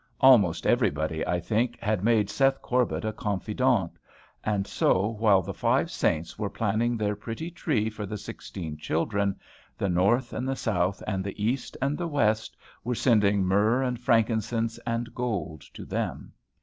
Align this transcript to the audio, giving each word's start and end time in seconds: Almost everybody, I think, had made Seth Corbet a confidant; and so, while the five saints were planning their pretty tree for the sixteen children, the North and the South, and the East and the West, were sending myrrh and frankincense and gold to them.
Almost 0.19 0.65
everybody, 0.65 1.23
I 1.27 1.39
think, 1.39 1.79
had 1.79 2.03
made 2.03 2.27
Seth 2.27 2.59
Corbet 2.63 3.05
a 3.05 3.13
confidant; 3.13 3.99
and 4.43 4.65
so, 4.65 5.05
while 5.19 5.43
the 5.43 5.53
five 5.53 5.91
saints 5.91 6.39
were 6.39 6.49
planning 6.49 6.97
their 6.97 7.15
pretty 7.15 7.51
tree 7.51 7.87
for 7.87 8.07
the 8.07 8.17
sixteen 8.17 8.77
children, 8.77 9.35
the 9.77 9.89
North 9.89 10.33
and 10.33 10.49
the 10.49 10.55
South, 10.55 11.03
and 11.05 11.23
the 11.23 11.39
East 11.45 11.77
and 11.83 11.99
the 11.99 12.07
West, 12.07 12.57
were 12.83 12.95
sending 12.95 13.45
myrrh 13.45 13.83
and 13.83 13.99
frankincense 14.01 14.79
and 14.87 15.13
gold 15.13 15.61
to 15.71 15.85
them. 15.85 16.33